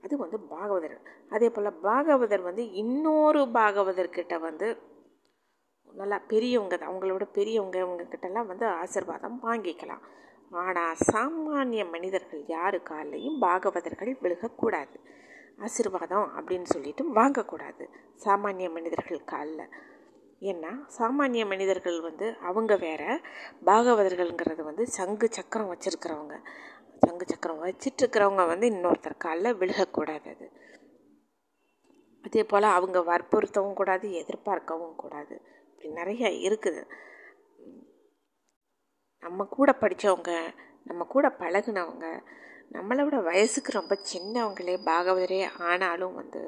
அது 0.01 0.17
வந்து 0.17 0.39
பாகவதர். 0.39 0.98
அதே 1.29 1.50
போல் 1.50 1.79
பாகவதர் 1.81 2.41
வந்து 2.41 2.71
இன்னொரு 2.74 3.39
பாகவதர்கிட்ட 3.39 4.39
வந்து 4.39 4.77
நல்லா 5.88 6.21
பெரியவங்க 6.27 6.75
அவங்களோட 6.75 7.24
பெரியவங்க 7.31 7.77
இவங்கக்கிட்டலாம் 7.79 8.45
வந்து 8.45 8.65
ஆசிர்வாதம் 8.65 9.38
வாங்கிக்கலாம். 9.43 10.03
ஆனால் 10.51 10.96
சாமானிய 11.12 11.89
மனிதர்கள் 11.89 12.44
யாரு 12.48 12.84
காலையும் 12.84 13.41
பாகவதர்கள் 13.41 14.12
விழுகக்கூடாது. 14.22 14.98
ஆசிர்வாதம் 15.58 16.27
அப்படின்னு 16.38 16.63
சொல்லிட்டு 16.63 17.13
வாங்கக்கூடாது. 17.13 17.89
சாமானிய 18.25 18.72
மனிதர்கள் 18.72 19.24
காலில். 19.24 19.70
ஏன்னா 20.41 20.86
சாமானிய 20.98 21.48
மனிதர்கள் 21.48 22.01
வந்து 22.01 22.36
அவங்க 22.41 22.75
வேற 22.75 23.22
பாகவதர்கள்ங்கிறது 23.65 24.63
வந்து 24.63 24.88
சங்கு 24.88 25.27
சக்கரம் 25.32 25.75
வச்சுருக்கிறவங்க. 25.75 26.38
சங்கு 26.98 27.25
சக்கரம் 27.27 27.63
வச்சிட்ருக்கிறவங்க 27.63 28.48
வந்து 28.48 28.70
இன்னொருத்தர் 28.70 29.18
காலில் 29.18 29.56
விழுகக்கூடாது 29.56 30.36
அது. 30.36 30.51
அதே 32.22 32.44
போல் 32.44 32.63
அவங்க 32.63 33.00
வற்புறுத்தவும் 33.00 33.74
கூடாது 33.74 34.12
எதிர்பார்க்கவும் 34.13 34.96
கூடாது. 34.96 35.41
இப்படி 35.72 35.94
நிறைய 35.94 36.27
இருக்குது. 36.27 36.88
நம்ம 39.23 39.45
கூட 39.49 39.69
படித்தவங்க 39.81 40.31
நம்ம 40.83 41.03
கூட 41.03 41.27
பழகினவங்க 41.39 42.05
நம்மளோட 42.71 43.17
வயசுக்கு 43.23 43.71
ரொம்ப 43.71 43.93
சின்னவங்களே 44.11 44.75
பாகவதரே 44.89 45.39
ஆனாலும் 45.69 46.13
வந்து 46.13 46.41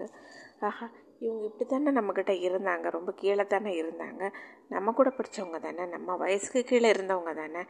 ஆஹா 0.60 0.86
இவங்க 1.20 1.44
இப்படி 1.46 1.66
தானே 1.70 1.92
நம்மக்கிட்ட 1.98 2.34
இருந்தாங்க 2.48 2.90
ரொம்ப 2.90 3.12
கீழே 3.12 3.44
தானே 3.46 3.72
இருந்தாங்க 3.82 4.22
நம்ம 4.68 4.92
கூட 4.92 5.10
படித்தவங்க 5.10 5.60
தானே 5.60 5.86
நம்ம 5.86 6.16
வயசுக்கு 6.16 6.62
கீழே 6.64 6.90
இருந்தவங்க 6.90 7.34
தானே 7.36 7.64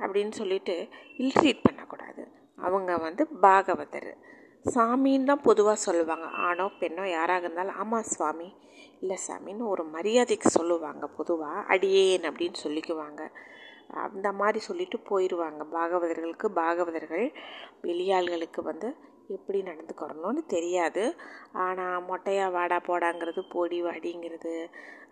அப்படின்னு 0.00 0.32
சொல்லிட்டு 0.32 0.74
இல்ட்ரீட் 1.18 1.64
பண்ணக்கூடாது. 1.68 2.22
அவங்க 2.58 2.96
வந்து 2.96 3.22
பாகவதர். 3.42 4.10
சாமின்னு 4.64 5.24
தான் 5.24 5.42
பொதுவாக 5.42 5.76
சொல்லுவாங்க. 5.76 6.26
ஆணோ 6.46 6.66
பெண்ணோ 6.80 7.04
யாராக 7.10 7.44
இருந்தாலும் 7.44 7.76
ஆமாம் 7.76 8.08
சுவாமி 8.14 8.48
இல்லை 9.00 9.16
சாமின்னு 9.28 9.66
ஒரு 9.66 9.84
மரியாதைக்கு 9.84 10.48
சொல்லுவாங்க 10.50 11.06
பொதுவாக 11.18 11.64
அடியேன் 11.74 12.22
அப்படின்னு 12.22 12.58
சொல்லிக்குவாங்க. 12.64 13.22
அந்த 13.90 14.32
மாதிரி 14.32 14.58
சொல்லிட்டு 14.58 14.98
போயிடுவாங்க 15.10 15.62
பாகவதர்களுக்கு 15.66 16.48
பாகவதர்கள் 16.60 17.26
வெளியாள்களுக்கு 17.82 18.62
வந்து 18.62 18.88
எப்படி 19.28 19.58
நடந்துக்கிறணும்னு 19.62 20.42
தெரியாது. 20.46 21.02
ஆனால் 21.52 22.04
மொட்டையாக 22.10 22.52
வாடா 22.52 22.80
போடாங்கிறது 22.86 23.42
போடி 23.48 23.82
வாடிங்கிறது 23.82 24.52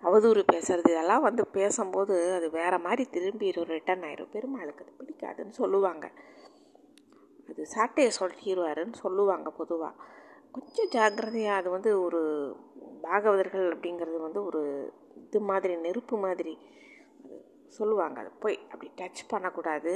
அவதூறு 0.02 0.42
பேசுறது 0.52 0.90
இதெல்லாம் 0.92 1.22
வந்து 1.22 1.46
பேசும்போது 1.46 2.32
அது 2.34 2.50
வேறு 2.50 2.78
மாதிரி 2.78 3.04
திரும்பிடும் 3.10 3.70
ரிட்டன் 3.70 4.04
ஆயிரும். 4.04 4.32
பெருமாளுக்கு 4.32 4.84
அது 4.84 4.98
பிடிக்காதுன்னு 5.00 5.54
சொல்லுவாங்க. 5.62 6.06
அது 7.48 7.64
சாட்டையை 7.76 8.10
சொல்லிடுவாருன்னு 8.20 8.96
சொல்லுவாங்க 9.04 9.50
பொதுவாக 9.50 9.94
கொஞ்சம் 10.52 10.90
ஜாக்கிரதையாக 10.90 11.60
அது 11.60 11.70
வந்து 11.70 12.00
ஒரு 12.00 12.20
பாகவதர்கள் 13.02 13.66
அப்படிங்கிறது 13.72 14.18
வந்து 14.20 14.44
ஒரு 14.44 14.92
இது 15.16 15.40
மாதிரி 15.40 15.76
நெருப்பு 15.76 16.16
மாதிரி 16.16 16.58
சொல்லுவாங்க. 17.78 18.16
அதை 18.20 18.32
போய் 18.40 18.56
அப்படி 18.72 18.88
டச் 19.00 19.22
பண்ணக்கூடாது. 19.28 19.92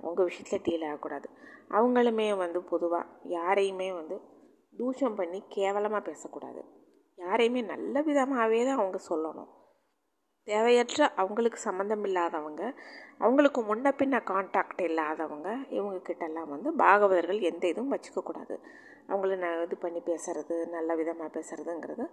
அவங்க 0.00 0.22
விஷயத்தில் 0.24 0.64
டீல் 0.66 0.86
ஆகக்கூடாது. 0.88 1.28
அவங்களுமே 1.70 2.28
வந்து 2.36 2.60
பொதுவாக 2.72 3.12
யாரையுமே 3.36 3.90
வந்து 3.92 4.16
தூஷம் 4.72 5.18
பண்ணி 5.20 5.38
கேவலமாக 5.48 6.02
பேசக்கூடாது. 6.08 6.62
யாரையுமே 7.18 7.60
நல்ல 7.74 8.02
விதமாகவே 8.02 8.58
தான் 8.64 8.80
அவங்க 8.80 8.98
சொல்லணும். 9.10 9.50
தேவையற்ற 10.48 11.06
அவங்களுக்கு 11.16 11.58
சம்மந்தம் 11.58 12.04
இல்லாதவங்க 12.04 12.62
அவங்களுக்கு 13.20 13.60
முன்ன 13.62 13.92
பின்ன 14.00 14.16
கான்டாக்ட் 14.30 14.82
இல்லாதவங்க 14.82 15.48
இவங்கக்கிட்டெல்லாம் 15.76 16.50
வந்து 16.50 16.70
பாகவதர்கள் 16.76 17.40
எந்த 17.42 17.64
இதுவும் 17.68 17.94
வச்சுக்கக்கூடாது 17.94 18.56
அவங்கள 19.08 19.36
நான் 19.36 19.62
இது 19.62 19.76
பண்ணி 19.76 20.00
பேசுகிறது 20.06 20.56
நல்ல 20.68 20.94
விதமாக 20.94 21.30
பேசுகிறதுங்கிறது 21.36 22.04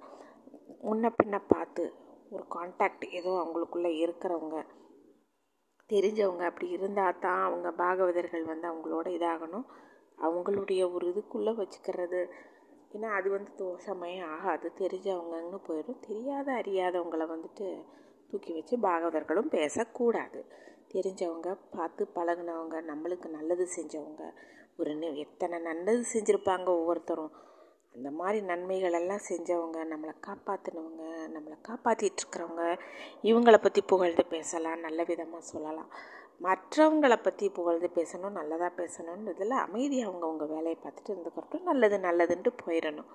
முன்ன 0.83 1.11
பின்ன 1.19 1.35
பார்த்து 1.47 1.83
ஒரு 2.31 2.43
கான்டாக்ட் 2.55 3.05
ஏதோ 3.11 3.31
அவங்களுக்குள்ளே 3.41 3.91
இருக்கிறவங்க 4.03 4.57
தெரிஞ்சவங்க 5.89 6.43
அப்படி 6.45 6.69
இருந்தால் 6.69 7.19
தான் 7.19 7.43
அவங்க 7.43 7.69
பாகவதர்கள் 7.71 8.43
வந்து 8.43 8.67
அவங்களோட 8.71 9.05
இதாகணும். 9.05 9.65
அவங்களுடைய 10.21 10.93
ஒரு 10.93 11.07
இதுக்குள்ளே 11.07 11.53
வச்சுக்கிறது. 11.55 12.29
ஏன்னா 12.93 13.09
அது 13.09 13.29
வந்து 13.29 13.51
தோஷமே 13.57 14.23
ஆகாது. 14.25 14.71
தெரிஞ்சவங்கன்னு 14.77 15.59
போயிடும். 15.67 15.99
தெரியாத 15.99 16.51
அறியாதவங்களை 16.51 17.25
வந்துட்டு 17.35 17.83
தூக்கி 18.31 18.53
வச்சு 18.53 18.77
பாகவதர்களும் 18.77 19.49
பேசக்கூடாது. 19.49 20.45
தெரிஞ்சவங்க 20.93 21.57
பார்த்து 21.71 22.07
பழகினவங்க 22.15 22.77
நம்மளுக்கு 22.81 23.29
நல்லது 23.29 23.67
செஞ்சவங்க 23.75 24.33
ஒரு 24.77 25.15
எத்தனை 25.15 25.59
நல்லது 25.59 26.03
செஞ்சுருப்பாங்க 26.13 26.67
ஒவ்வொருத்தரும். 26.67 27.33
அந்த 27.95 28.09
மாதிரி 28.11 28.39
நன்மைகள் 28.41 28.97
எல்லாம் 28.99 29.25
செஞ்சவங்க 29.29 29.79
நம்மளை 29.91 30.13
காப்பாற்றினவங்க 30.27 31.03
நம்மளை 31.35 31.57
காப்பாற்றிட்டுருக்கிறவங்க 31.67 32.63
இவங்கள 33.21 33.57
பற்றி 33.57 33.81
புகழ்ந்து 33.91 34.23
பேசலாம் 34.29 34.79
நல்ல 34.79 35.03
விதமாக 35.03 35.43
சொல்லலாம். 35.51 35.89
மற்றவங்களை 36.41 37.17
பற்றி 37.21 37.45
புகழ்ந்து 37.49 37.89
பேசணும் 37.95 38.37
நல்லதாக 38.39 38.71
பேசணுன்றதில் 38.79 39.55
அமைதியாக 39.65 40.09
அவங்கவுங்க 40.09 40.45
வேலையை 40.55 40.77
பார்த்துட்டு 40.79 41.11
இருந்துக்கிறட்டும் 41.13 41.69
நல்லது 41.71 41.97
நல்லதுன்ட்டு 42.07 42.53
போயிடணும். 42.63 43.11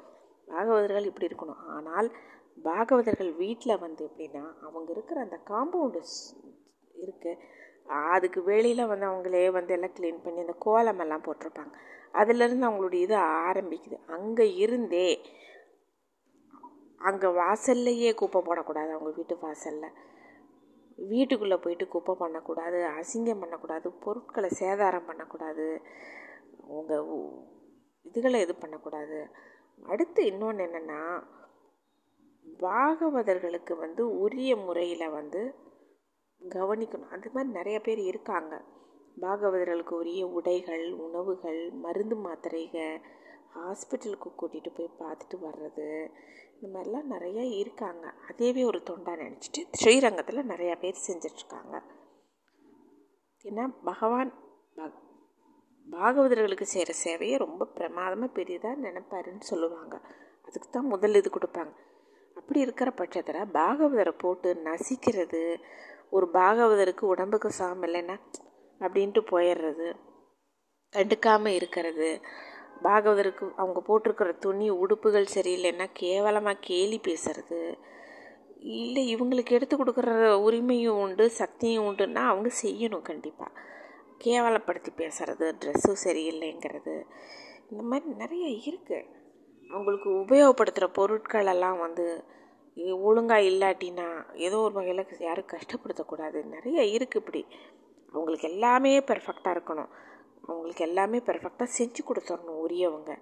பாகவதர்கள் 0.48 1.08
இப்படி 1.10 1.28
இருக்கணும். 1.30 1.62
ஆனால் 1.76 2.08
பாகவதர்கள் 2.64 3.32
வீட்டில் 3.42 3.80
வந்து 3.84 4.02
எப்படின்னா 4.08 4.44
அவங்க 4.66 4.88
இருக்கிற 4.92 5.18
அந்த 5.20 5.38
காம்பவுண்டு 5.50 6.00
இருக்குது 6.94 7.40
அதுக்கு 7.88 8.40
வெளியில் 8.42 8.90
வந்து 8.92 9.06
அவங்களே 9.10 9.50
வந்து 9.50 9.74
எல்லாம் 9.74 9.94
க்ளீன் 9.98 10.22
பண்ணி 10.24 10.40
அந்த 10.40 10.56
கோலமெல்லாம் 10.58 11.24
போட்டிருப்பாங்க. 11.26 11.72
அதுலேருந்து 12.14 12.68
அவங்களுடைய 12.68 13.06
இது 13.06 13.16
ஆரம்பிக்குது. 13.16 13.98
அங்கே 14.16 14.46
இருந்தே 14.64 15.08
அங்கே 17.00 17.28
வாசல்லையே 17.40 18.14
குப்பை 18.14 18.40
போடக்கூடாது. 18.42 18.90
அவங்க 18.96 19.10
வீட்டு 19.16 19.34
வாசலில். 19.42 19.90
வீட்டுக்குள்ளே 21.10 21.56
போயிட்டு 21.56 21.86
குப்பை 21.88 22.14
பண்ணக்கூடாது 22.18 22.78
அசிங்கம் 23.00 23.42
பண்ணக்கூடாது 23.42 23.88
பொருட்களை 24.04 24.50
சேதாரம் 24.60 25.08
பண்ணக்கூடாது 25.10 25.66
உங்கள் 26.76 27.06
இதுகளை 28.04 28.38
இது 28.40 28.54
பண்ணக்கூடாது. 28.54 29.18
அடுத்து 29.90 30.20
இன்னொன்று 30.26 30.64
என்னென்னா 30.66 31.00
பாகவதர்களுக்கு 32.60 33.74
வந்து 33.76 34.02
உரிய 34.24 34.56
முறையில் 34.56 35.14
வந்து 35.18 35.40
கவனிக்கணும். 36.42 37.12
அந்த 37.16 37.28
மாதிரி 37.34 37.52
நிறைய 37.52 37.80
பேர் 37.80 37.98
இருக்காங்க. 37.98 38.54
பாகவதர்களுக்கு 39.20 39.94
உரிய 40.00 40.26
உடைகள் 40.26 40.92
உணவுகள் 40.92 41.60
மருந்து 41.84 42.16
மாத்திரைகள் 42.16 42.96
ஹாஸ்பிட்டலுக்கு 43.54 44.28
கூட்டிகிட்டு 44.40 44.70
போய் 44.74 44.98
பார்த்துட்டு 44.98 45.36
வர்றது 45.46 45.86
இந்த 46.60 46.68
மாதிரிலாம் 46.74 47.10
நிறையா 47.14 47.44
இருக்காங்க. 47.62 48.04
அதேவே 48.30 48.62
ஒரு 48.64 48.82
தொண்டாக 48.90 49.22
நினச்சிட்டு 49.22 49.62
ஸ்ரீரங்கத்தில் 49.70 50.48
நிறையா 50.48 50.78
பேர் 50.78 51.04
செஞ்சிட்ருக்காங்க. 51.08 51.76
ஏன்னா 53.44 53.64
பகவான் 53.84 54.32
பாகவதர்களுக்கு 55.86 56.62
செய்கிற 56.62 56.92
சேவையை 57.04 57.36
ரொம்ப 57.38 57.64
பிரமாதமாக 57.64 58.32
பெரியதாக 58.32 58.80
நினைப்பாருன்னு 58.80 59.44
சொல்லுவாங்க. 59.50 59.94
அதுக்கு 60.46 60.68
தான் 60.70 60.90
முதல் 60.94 61.14
இது 61.14 61.30
கொடுப்பாங்க. 61.34 61.72
அப்படி 62.34 62.60
இருக்கிற 62.60 62.90
பட்சத்தில் 62.90 63.50
பாகவதரை 63.52 64.12
போட்டு 64.18 64.50
நசிக்கிறது 64.64 65.42
ஒரு 66.12 66.26
பாகவதருக்கு 66.32 67.04
உடம்புக்கு 67.04 67.50
சாமம் 67.58 67.86
இல்லைன்னா 67.88 68.16
அப்படின்ட்டு 68.80 69.20
போயிடுறது 69.30 69.88
கண்டுக்காமல் 70.94 71.56
இருக்கிறது. 71.58 72.08
பாகவதருக்கு 72.82 73.44
அவங்க 73.56 73.80
போட்டிருக்கிற 73.86 74.30
துணி 74.38 74.66
உடுப்புகள் 74.82 75.34
சரியில்லைன்னா 75.34 75.86
கேவலமாக 75.92 76.62
கேலி 76.68 76.98
பேசுறது. 77.08 77.60
இல்லை 78.78 79.02
இவங்களுக்கு 79.14 79.50
எடுத்து 79.50 79.74
கொடுக்குற 79.76 80.12
உரிமையும் 80.46 81.00
உண்டு 81.02 81.24
சக்தியும் 81.30 81.86
உண்டுன்னா 81.88 82.22
அவங்க 82.30 82.50
செய்யணும் 82.62 83.08
கண்டிப்பாக 83.10 83.60
கேவலப்படுத்தி 84.24 84.90
பேசுகிறது 84.96 85.46
ட்ரெஸ்ஸும் 85.60 86.02
சரியில்லைங்கிறது. 86.06 86.94
இந்த 87.70 87.82
மாதிரி 87.82 88.14
நிறைய 88.22 88.46
இருக்குது 88.62 89.06
அவங்களுக்கு 89.70 90.08
உபயோகப்படுத்துகிற 90.22 90.86
பொருட்களெல்லாம் 90.98 91.78
வந்து 91.78 92.06
ஒழுங்காக 92.86 93.42
இல்லாட்டினா 93.42 94.06
ஏதோ 94.34 94.58
ஒரு 94.58 94.72
வகையில் 94.72 95.20
யாரும் 95.20 95.52
கஷ்டப்படுத்தக்கூடாது. 95.54 96.44
நிறைய 96.44 96.82
இருக்குது 96.82 97.16
இப்படி. 97.16 97.46
அவங்களுக்கு 98.12 98.48
எல்லாமே 98.48 99.00
பெர்ஃபெக்டாக 99.00 99.54
இருக்கணும். 99.56 99.90
அவங்களுக்கு 100.48 100.84
எல்லாமே 100.84 101.18
பெர்ஃபெக்டாக 101.18 101.74
செஞ்சு 101.78 102.02
கொடுத்துடணும் 102.08 102.62
உரியவங்க. 102.64 103.12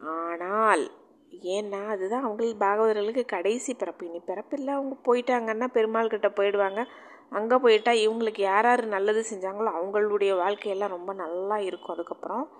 ஆனால் 0.00 0.84
ஏன்னா 1.32 1.86
அதுதான் 1.86 2.24
அவங்களுக்கு 2.24 2.64
பாகவதர்களுக்கு 2.64 3.24
கடைசி 3.24 3.74
பிறப்பு. 3.74 4.06
இனி 4.06 4.20
பிறப்பில்லை 4.26 4.72
அவங்க 4.74 4.96
போயிட்டாங்கன்னா 5.08 5.66
பெருமாள் 5.66 6.08
கிட்ட 6.08 6.28
போயிடுவாங்க. 6.28 6.86
அங்கே 7.30 7.56
போயிட்டா 7.56 7.92
இவங்களுக்கு 7.92 8.40
யார் 8.40 8.64
யார் 8.64 8.86
நல்லது 8.86 9.24
செஞ்சாங்களோ 9.30 9.70
அவங்களுடைய 9.78 10.32
வாழ்க்கையெல்லாம் 10.36 10.88
ரொம்ப 10.88 11.12
நல்லா 11.12 11.58
இருக்கும். 11.58 11.94
அதுக்கப்புறம் 11.94 12.52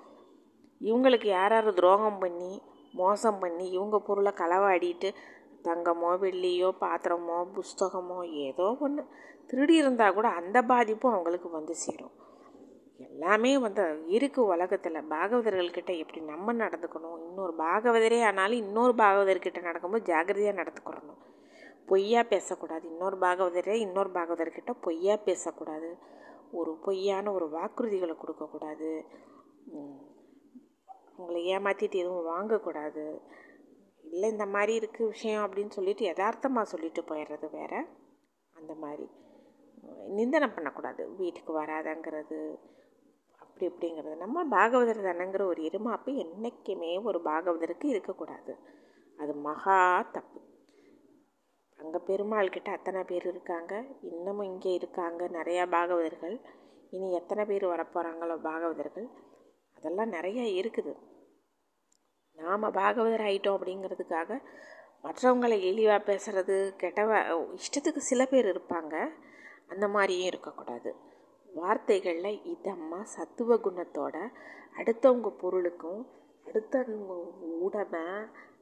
இவங்களுக்கு 0.81 1.27
யார் 1.27 1.53
யார் 1.53 1.75
துரோகம் 1.75 2.19
பண்ணி 2.19 2.63
மோசம் 2.93 3.39
பண்ணி 3.39 3.71
இவங்க 3.71 3.99
பொருளை 3.99 4.33
களவாடிட்டு 4.37 5.15
தங்கமோ 5.65 6.11
வெள்ளியோ 6.25 6.69
பாத்திரமோ 6.85 7.39
புஸ்தகமோ 7.57 8.19
ஏதோ 8.47 8.67
ஒன்று 8.81 9.03
திருடி 9.47 9.75
இருந்தால் 9.75 10.15
கூட 10.15 10.29
அந்த 10.41 10.59
பாதிப்பும் 10.63 11.13
அவங்களுக்கு 11.13 11.49
வந்து 11.51 11.75
சேரும். 11.75 12.15
எல்லாமே 13.09 13.53
வந்து 13.59 13.85
இருக்கு 14.17 14.41
உலகத்தில். 14.45 15.09
பாகவதர்கள்கிட்ட 15.15 15.93
எப்படி 16.03 16.21
நம்ம 16.21 16.53
நடந்துக்கணும்? 16.53 17.19
இன்னொரு 17.29 17.55
பாகவதரே 17.59 18.21
ஆனாலும் 18.23 18.63
இன்னொரு 18.65 18.95
பாகவதர்கிட்ட 18.95 19.61
நடக்கும்போது 19.63 20.09
ஜாகிரதையாக 20.13 20.61
நடத்துக்கிறணும் 20.61 21.21
பொய்யா 21.87 22.23
பேசக்கூடாது. 22.23 22.85
இன்னொரு 22.89 23.17
பாகவதரே 23.19 23.77
இன்னொரு 23.87 24.11
பாகவதர்கிட்ட 24.11 24.73
பொய்யா 24.81 25.17
பேசக்கூடாது. 25.29 25.89
ஒரு 26.51 26.73
பொய்யான 26.85 27.33
ஒரு 27.33 27.47
வாக்குறுதிகளை 27.57 28.15
கொடுக்கக்கூடாது. 28.17 28.91
உங்களை 31.17 31.41
ஏமாற்றிட்டு 31.57 31.97
எதுவும் 32.03 32.31
வாங்கக்கூடாது. 32.35 33.05
இல்லை 34.05 34.31
இந்த 34.31 34.47
மாதிரி 34.47 34.87
இருக்குது 34.87 35.07
விஷயம் 35.07 35.45
அப்படின்னு 35.45 35.71
சொல்லிட்டு 35.71 36.05
யதார்த்தமாக 36.05 36.69
சொல்லிட்டு 36.69 37.03
போயிடுறது 37.03 37.51
வேறு. 37.51 37.87
அந்த 38.53 38.75
மாதிரி. 38.75 39.11
நிந்தனை 40.07 40.49
பண்ணக்கூடாது. 40.49 41.15
வீட்டுக்கு 41.15 41.63
வராதங்கிறது 41.63 42.59
அப்படி 43.39 43.67
இப்படிங்கிறது. 43.67 44.17
நம்ம 44.17 44.45
பாகவதர் 44.45 45.07
தானங்கிற 45.07 45.45
ஒரு 45.45 45.63
இருமாப்பு 45.63 46.17
என்றைக்குமே 46.17 46.99
ஒரு 47.03 47.21
பாகவதருக்கு 47.21 47.85
இருக்கக்கூடாது. 47.85 48.57
அது 49.19 49.35
மகா 49.35 50.03
தப்பு. 50.03 50.41
அங்கே 51.77 51.99
பெருமாள் 52.07 52.49
கிட்ட 52.49 52.71
அத்தனை 52.71 53.03
பேர் 53.03 53.27
இருக்காங்க. 53.27 53.85
இன்னமும் 54.01 54.47
இங்கே 54.47 54.73
இருக்காங்க 54.73 55.29
நிறையா 55.29 55.67
பாகவதர்கள். 55.71 56.41
இனி 56.91 57.13
எத்தனை 57.13 57.45
பேர் 57.45 57.67
வரப்போகிறாங்களோ 57.67 58.37
பாகவதர்கள். 58.43 59.09
அதெல்லாம் 59.75 60.13
நிறையா 60.13 60.45
இருக்குது. 60.61 60.97
நாம் 62.41 62.63
பாகவதர் 62.63 63.27
ஆகிட்டோம் 63.29 63.57
அப்படிங்கிறதுக்காக 63.59 64.41
மற்றவங்களை 65.03 65.59
இழிவாக 65.61 66.01
பேசுகிறது 66.07 66.57
கெட்டவ 66.83 67.11
இஷ்டத்துக்கு 67.55 68.03
சில 68.11 68.27
பேர் 68.27 68.47
இருப்பாங்க. 68.47 68.95
அந்த 69.69 69.89
மாதிரியும் 69.89 70.27
இருக்கக்கூடாது. 70.27 70.95
வார்த்தைகளில் 71.55 72.41
இதம்மா 72.45 73.03
சத்துவ 73.03 73.55
குணத்தோட 73.55 74.17
அடுத்தவங்க 74.77 75.29
பொருளுக்கும் 75.31 76.07
அடுத்தவங்க 76.45 77.17
உடமை 77.67 78.05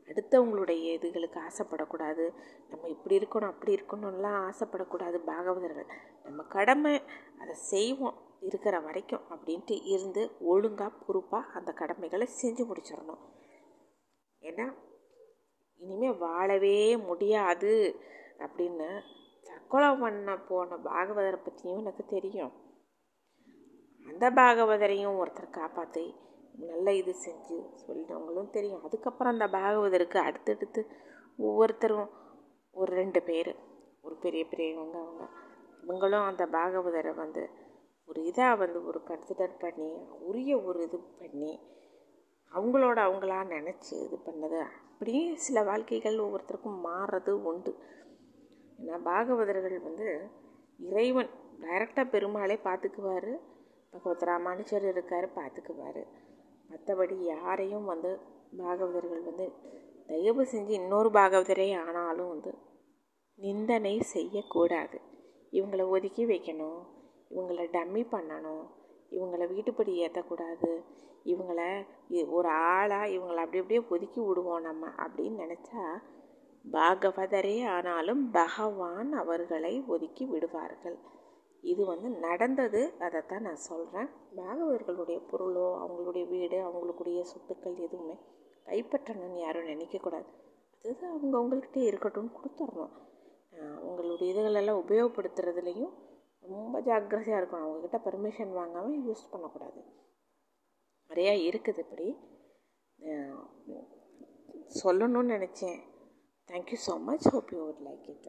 அடுத்தவங்களுடைய 0.07 0.85
இதுகளுக்கு 0.99 1.39
ஆசைப்படக்கூடாது. 1.49 2.25
நம்ம 2.71 2.89
இப்படி 2.89 3.19
இருக்கணும் 3.19 3.51
அப்படி 3.53 3.73
இருக்கணும்லாம் 3.75 4.39
ஆசைப்படக்கூடாது 4.49 5.19
பாகவதர்கள். 5.27 5.89
நம்ம 6.25 6.43
கடமை 6.43 7.03
அதை 7.41 7.55
செய்வோம் 7.55 8.19
இருக்கிற 8.41 8.81
வரைக்கும் 8.81 9.25
அப்படின்ட்டு 9.31 9.77
இருந்து 9.85 10.31
ஒழுங்காக 10.41 10.93
பொறுப்பாக 11.07 11.53
அந்த 11.59 11.73
கடமைகளை 11.73 12.27
செஞ்சு 12.43 12.65
முடிச்சிடணும். 12.71 13.23
ஏன்னா 14.49 14.67
இனிமேல் 15.81 16.21
வாழவே 16.27 16.79
முடியாது 17.09 17.75
அப்படின்னு 18.45 18.89
தற்கொலை 19.47 19.91
பண்ண 20.03 20.31
போன 20.49 20.79
பாகவதரை 20.89 21.39
பற்றியும் 21.43 21.81
எனக்கு 21.83 22.05
தெரியும். 22.07 22.55
அந்த 24.07 24.25
பாகவதரையும் 24.31 25.19
ஒருத்தர் 25.21 25.57
காப்பாற்றி 25.59 26.05
நல்ல 26.71 26.93
இது 26.95 27.13
செஞ்சு 27.25 27.57
சொல்லிட்டவங்களும் 27.83 28.55
தெரியும். 28.57 28.85
அதுக்கப்புறம் 28.85 29.35
அந்த 29.35 29.47
பாகவதருக்கு 29.59 30.19
அடுத்தடுத்து 30.29 30.81
ஒவ்வொருத்தரும் 31.39 32.09
ஒரு 32.77 32.91
ரெண்டு 32.93 33.21
பேர் 33.23 33.53
ஒரு 34.03 34.15
பெரிய 34.17 34.43
பெரியவங்க 34.47 34.97
அவங்க. 35.05 35.25
இவங்களும் 35.83 36.29
அந்த 36.31 36.45
பாகவதரை 36.57 37.13
வந்து 37.15 37.43
ஒரு 38.09 38.21
இதாக 38.23 38.59
வந்து 38.59 38.79
ஒரு 38.85 39.01
கன்சிடர் 39.11 39.55
பண்ணி 39.59 39.91
உரிய 40.29 40.53
ஒரு 40.69 40.79
இது 40.83 40.99
பண்ணி 41.21 41.53
அவங்களோட 42.53 42.99
அவங்களா 42.99 43.41
நினச்சி 43.47 43.93
இது 43.93 44.19
பண்ணது. 44.27 44.59
அப்படியே 44.93 45.35
சில 45.35 45.63
வாழ்க்கைகள் 45.63 46.17
ஒவ்வொருத்தருக்கும் 46.17 46.81
மாறுறது 46.85 47.31
உண்டு. 47.31 47.77
ஏன்னா 48.87 49.01
பாகவதர்கள் 49.05 49.83
வந்து 49.83 50.29
இறைவன் 50.79 51.31
டைரெக்டாக 51.61 52.09
பெருமாளே 52.09 52.55
பார்த்துக்குவார். 52.55 53.39
பகவத் 53.91 54.23
ராமானுஜர் 54.23 54.89
இருக்கார் 54.89 55.35
பார்த்துக்குவார். 55.35 56.07
மற்றபடி 56.71 57.15
யாரையும் 57.15 57.85
வந்து 57.85 58.19
பாகவதர்கள் 58.59 59.25
வந்து 59.25 59.53
தயவு 60.07 60.43
செஞ்சு 60.43 60.69
இன்னொரு 60.69 61.09
பாகவதரே 61.09 61.85
ஆனாலும் 61.85 62.29
வந்து 62.29 62.55
நிந்தனை 63.35 64.01
செய்யக்கூடாது. 64.01 65.01
இவங்கள 65.53 65.89
ஒதுக்கி 65.89 66.27
வைக்கணும். 66.27 66.83
இவங்களை 67.31 67.67
டம்மி 67.73 68.07
பண்ணணும். 68.11 68.69
இவங்களை 69.13 69.47
வீட்டுப்படி 69.55 69.93
ஏற்றக்கூடாது 70.05 70.71
இவங்கள 71.25 71.61
ஒரு 72.37 72.49
ஆளாக 72.49 73.13
இவங்களை 73.17 73.41
அப்படி 73.45 73.61
அப்படியே 73.63 73.83
ஒதுக்கி 73.89 74.21
விடுவோம் 74.21 74.67
நம்ம 74.69 74.87
அப்படின்னு 75.05 75.43
நினச்சா 75.45 75.83
பாகவதரே 76.65 77.57
ஆனாலும் 77.75 78.23
பகவான் 78.31 79.11
அவர்களை 79.13 79.75
ஒதுக்கி 79.87 80.25
விடுவார்கள். 80.25 80.99
இது 81.63 81.83
வந்து 81.85 82.09
நடந்தது 82.27 82.81
அதைத்தான் 82.99 83.43
நான் 83.43 83.65
சொல்கிறேன் 83.69 84.11
பாகவதர்களுடைய 84.37 85.19
பொருளோ 85.31 85.69
அவங்களுடைய 85.83 86.25
வீடு 86.29 86.59
அவங்களுடைய 86.67 87.21
சொத்துக்கள் 87.33 87.83
எதுவுமே 87.87 88.17
கைப்பற்றணும்னு 88.67 89.41
யாரும் 89.47 89.71
நினைக்கக்கூடாது. 89.73 90.29
அதுதான் 90.85 91.13
அவங்க 91.15 91.35
அவங்கள்கிட்ட 91.39 91.81
இருக்கட்டும்னு 91.91 92.37
கொடுத்துட்றோம் 92.37 92.95
உங்களுடைய 93.87 94.27
இதுகளெல்லாம் 94.33 94.83
உபயோகப்படுத்துறதுலேயும் 94.83 95.95
ரொம்ப 96.49 96.81
ஜாக்கிரதையாக 96.81 97.41
இருக்கணும். 97.41 97.67
அவங்கக்கிட்ட 97.67 97.99
பர்மிஷன் 98.07 98.53
வாங்காமல் 98.59 99.05
யூஸ் 99.09 99.31
பண்ணக்கூடாது. 99.31 99.81
நிறையா 101.11 101.35
இருக்குது 101.49 101.83
இப்படி. 101.85 102.09
சொல்லணும்னு 104.81 105.35
நினச்சேன். 105.37 105.79
Thank you 106.51 106.79
so 106.87 106.95
much 107.09 107.29
hope 107.33 107.53
you 107.55 107.61
would 107.67 107.85
like 107.89 108.07
it 108.15 108.29